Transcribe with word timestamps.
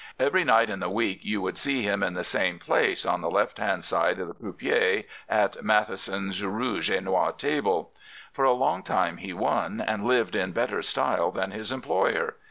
Every 0.19 0.43
night 0.43 0.71
in 0.71 0.79
the 0.79 0.89
week 0.89 1.19
you 1.21 1.43
would 1.43 1.59
see 1.59 1.83
him 1.83 2.01
in 2.01 2.15
the 2.15 2.23
same 2.23 2.57
place, 2.57 3.05
on 3.05 3.21
the 3.21 3.29
left 3.29 3.59
hand 3.59 3.85
side 3.85 4.17
of 4.17 4.29
the 4.29 4.33
croupier 4.33 5.03
at 5.29 5.61
Matheson's 5.63 6.43
rouge 6.43 6.89
et 6.89 7.03
noir 7.03 7.31
table. 7.33 7.91
For 8.33 8.43
a 8.43 8.51
long 8.51 8.81
time 8.81 9.17
he 9.17 9.31
won, 9.31 9.79
and 9.79 10.03
lived 10.03 10.35
in 10.35 10.53
better 10.53 10.81
style 10.81 11.29
than 11.29 11.51
his 11.51 11.71
employer. 11.71 12.35